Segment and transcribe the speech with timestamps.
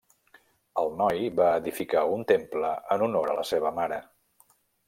[0.83, 4.05] El noi va edificar un temple en honor a la seva mare.